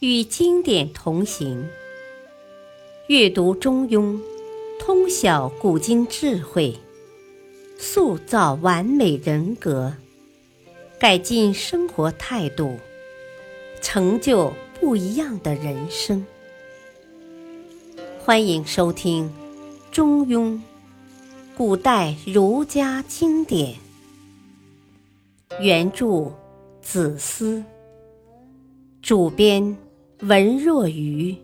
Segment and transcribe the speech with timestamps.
[0.00, 1.66] 与经典同行，
[3.08, 4.14] 阅读《中庸》，
[4.78, 6.78] 通晓古今智慧，
[7.78, 9.94] 塑造完美人格，
[11.00, 12.76] 改进生活态度，
[13.80, 16.26] 成就不一样的人生。
[18.18, 19.24] 欢迎收听
[19.90, 20.52] 《中庸》，
[21.56, 23.76] 古代儒家经典，
[25.58, 26.30] 原著
[26.82, 27.64] 子思，
[29.00, 29.74] 主编。
[30.20, 31.36] 文若愚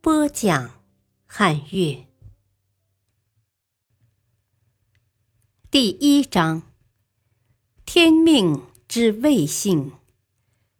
[0.00, 0.70] 播讲，
[1.26, 2.06] 汉乐
[5.70, 6.62] 第一章：
[7.84, 9.92] 天命之谓性，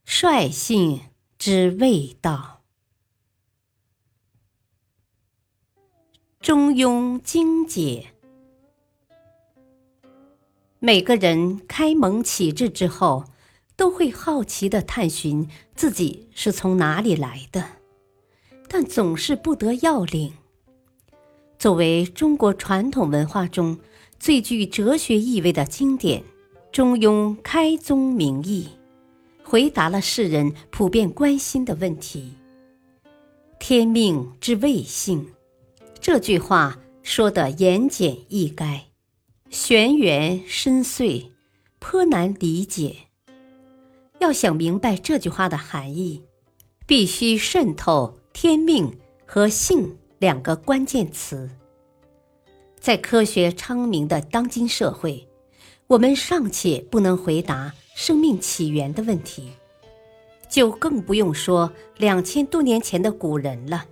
[0.03, 1.03] 率性
[1.37, 2.63] 之谓道。
[6.41, 8.15] 中庸精解。
[10.79, 13.27] 每个人开蒙启智之后。
[13.77, 17.65] 都会好奇地探寻自己是从哪里来的，
[18.69, 20.33] 但总是不得要领。
[21.59, 23.79] 作为中国传统文化中
[24.19, 26.21] 最具哲学意味的经典，
[26.73, 28.69] 《中庸》开宗明义，
[29.43, 32.35] 回答了世人普遍关心的问题
[33.59, 35.33] ：“天命之谓性。”
[36.01, 38.81] 这句话说得言简意赅，
[39.51, 41.31] 玄源深邃，
[41.79, 42.97] 颇难理解。
[44.19, 46.23] 要想明白这句话的含义，
[46.87, 51.51] 必须渗透“天命”和“性”两个关键词。
[52.79, 55.27] 在科学昌明的当今社会，
[55.87, 59.51] 我们尚且不能回答生命起源的问题，
[60.49, 63.87] 就更不用说两千多年前的古人了。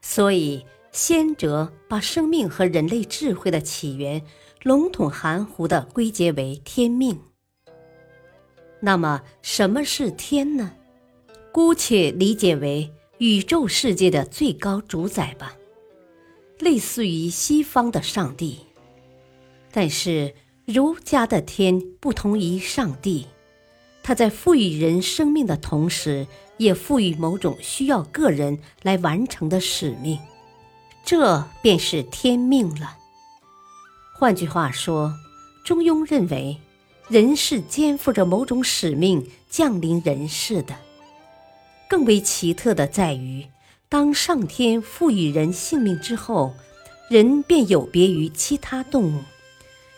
[0.00, 4.22] 所以，先哲把生命和人类智慧的起源
[4.62, 7.20] 笼统含糊地归结为“天命”。
[8.80, 10.72] 那么，什么是天呢？
[11.50, 15.54] 姑且理解为宇宙世界的最高主宰吧，
[16.58, 18.58] 类似于西方的上帝。
[19.72, 20.34] 但是，
[20.66, 23.26] 儒家的天不同于上帝，
[24.02, 26.26] 它在赋予人生命的同时，
[26.58, 30.18] 也赋予某种需要个人来完成的使命，
[31.02, 32.98] 这便是天命了。
[34.14, 35.14] 换句话说，
[35.64, 36.58] 中庸认为。
[37.08, 40.76] 人是肩负着某种使命降临人世的。
[41.88, 43.46] 更为奇特的在于，
[43.88, 46.52] 当上天赋予人性命之后，
[47.08, 49.20] 人便有别于其他动物，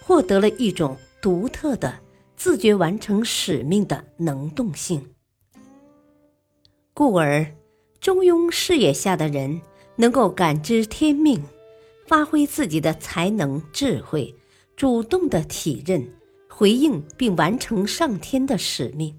[0.03, 1.99] 获得了一种独特的
[2.37, 5.15] 自觉完成使命的能动性。
[6.93, 7.55] 故而，
[8.01, 9.63] 中庸视野下的人
[9.97, 11.43] 能够感知天命，
[12.07, 14.35] 发挥自己的才能智慧，
[14.77, 16.07] 主动的体认。
[16.59, 19.17] 回应并完成上天的使命，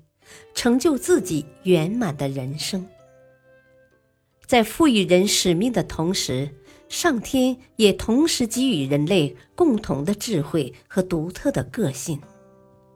[0.54, 2.86] 成就自己圆满的人生。
[4.46, 6.50] 在赋予人使命的同时，
[6.90, 12.20] 上天也同时给予人类共同的智慧和独特的个性。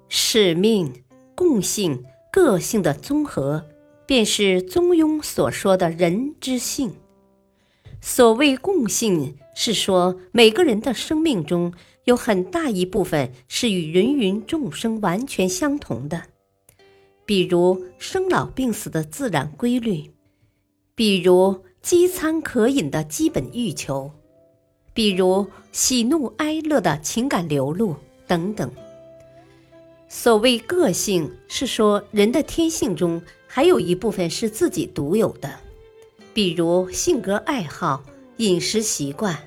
[0.10, 0.92] 使命、
[1.36, 3.66] 共性、个性的综合，
[4.06, 6.94] 便是中庸所说的人之性。
[8.02, 11.74] 所谓共性，是说每个人的生命中。
[12.06, 16.24] 有很大一部分是与芸芸众生完全相同的，
[17.26, 20.12] 比如生老病死的自然规律，
[20.96, 24.12] 比如饥餐渴饮的基本欲求，
[24.94, 27.96] 比如喜怒哀乐的情感流露
[28.28, 28.70] 等等。
[30.10, 35.50] 所谓个性，是说人的天性中还有一部分是自己独有的，
[36.34, 38.04] 比如性格爱好、
[38.38, 39.38] 饮食习惯。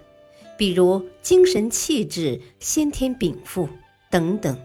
[0.59, 3.69] 比如精神气质、先天禀赋
[4.11, 4.59] 等等，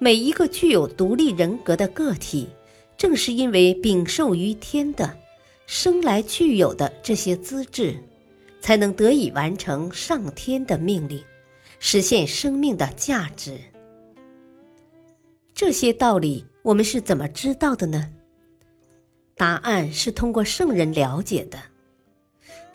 [0.00, 2.48] 每一个具有独立人格的个体，
[2.96, 5.16] 正是因为禀受于天的、
[5.66, 7.96] 生来具有的这些资质，
[8.60, 11.22] 才能得以完成上天的命令，
[11.78, 13.56] 实现生命的价值。
[15.54, 18.10] 这些道理我们是怎么知道的呢？
[19.36, 21.56] 答案是通过圣人了解的。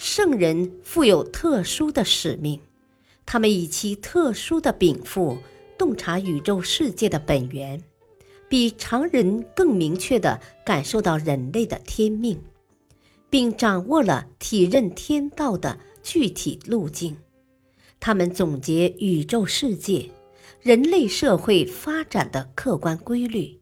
[0.05, 2.59] 圣人负有特殊的使命，
[3.25, 5.37] 他们以其特殊的禀赋
[5.77, 7.81] 洞察宇宙世界的本源，
[8.49, 12.37] 比常人更明确地感受到人类的天命，
[13.29, 17.15] 并掌握了体认天道的具体路径。
[18.01, 20.09] 他们总结宇宙世界、
[20.61, 23.61] 人类社会发展的客观规律，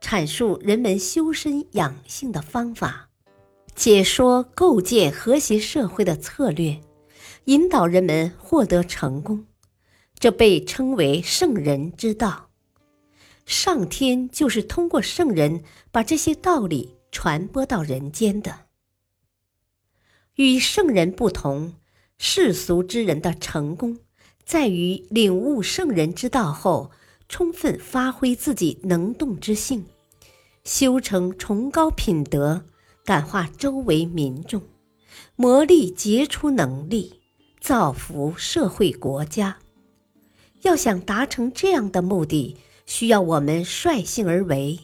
[0.00, 3.10] 阐述人们修身养性的方法。
[3.74, 6.80] 解说构建和谐社会的策略，
[7.46, 9.46] 引导人们获得成功，
[10.18, 12.50] 这被称为圣人之道。
[13.44, 18.60] 上天就是通过圣人把这些道理传播到人间的。
[20.36, 21.74] 与圣人不同，
[22.16, 23.98] 世俗之人的成功，
[24.44, 26.90] 在于领悟圣人之道后，
[27.28, 29.84] 充分发挥自己能动之性，
[30.64, 32.64] 修成崇高品德，
[33.04, 34.62] 感化周围民众，
[35.36, 37.20] 磨砺杰出能力，
[37.60, 39.58] 造福社会国家。
[40.62, 42.56] 要想达成这样的目的，
[42.86, 44.80] 需要我们率性而为，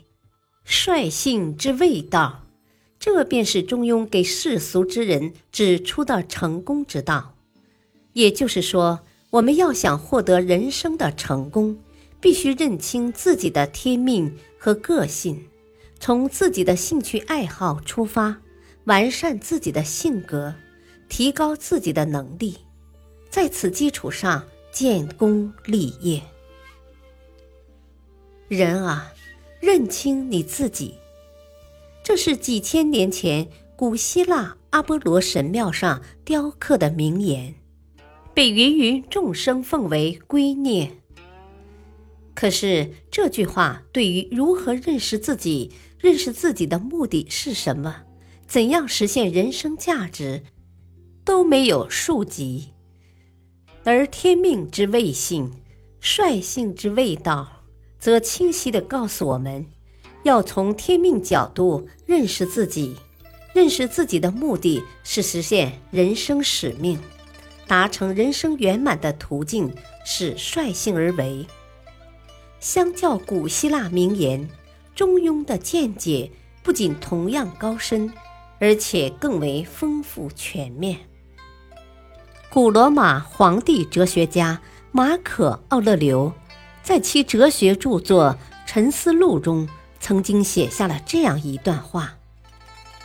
[0.64, 2.46] 率性之味道。
[2.98, 7.34] 这便是中庸给世俗之人指出的成功之道。
[8.12, 9.00] 也就是说，
[9.30, 11.78] 我们要想获得人生的成功，
[12.20, 15.46] 必须认清自己的天命和个性，
[16.00, 18.40] 从自己的兴趣爱好出发，
[18.84, 20.54] 完善自己的性格，
[21.10, 22.56] 提高自己的能力，
[23.28, 24.42] 在此基础上
[24.72, 26.22] 建功立业。
[28.48, 29.12] 人啊，
[29.60, 30.94] 认清你自己。
[32.02, 33.46] 这是几千年前
[33.76, 37.54] 古希腊阿波罗神庙上雕刻的名言，
[38.32, 40.88] 被芸芸众生奉为圭臬。
[42.34, 45.70] 可是这句话对于如何认识自己、
[46.00, 48.02] 认识自己的目的是什么、
[48.46, 50.42] 怎样实现人生价值，
[51.24, 52.70] 都没有数及。
[53.84, 55.52] 而天命之谓性，
[56.00, 57.64] 率性之谓道，
[57.98, 59.66] 则清晰地告诉我们。
[60.22, 62.94] 要从天命角度认识自己，
[63.54, 66.98] 认识自己的目的是实现人生使命，
[67.66, 69.74] 达成人生圆满的途径
[70.04, 71.46] 是率性而为。
[72.58, 74.46] 相较古希腊名言，
[75.00, 76.30] 中庸的见解
[76.62, 78.12] 不仅同样高深，
[78.58, 80.98] 而且更为丰富全面。
[82.50, 84.60] 古罗马皇帝哲学家
[84.92, 86.30] 马可·奥勒留
[86.82, 88.36] 在其哲学著作
[88.66, 89.66] 《沉思录》中。
[89.98, 92.12] 曾经写下了这样一段话：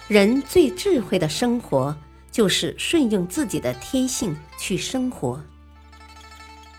[0.10, 1.96] 人最智慧的生活，
[2.30, 5.42] 就是顺应自己的天性去生活。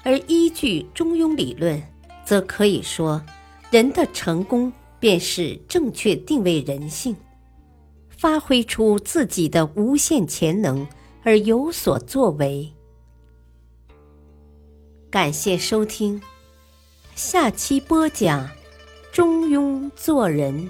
[0.02, 1.82] 而依据中庸理论，
[2.22, 3.22] 则可以说，
[3.70, 4.70] 人的成功
[5.06, 7.14] 便是正确定位人性，
[8.08, 10.84] 发挥出自己的无限潜能
[11.22, 12.68] 而有所作为。
[15.08, 16.20] 感谢收听，
[17.14, 18.50] 下期播讲。
[19.12, 20.68] 中庸做人，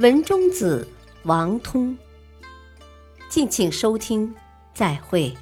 [0.00, 0.88] 文中子
[1.22, 1.96] 王通。
[3.28, 4.34] 敬请收听，
[4.74, 5.32] 再会。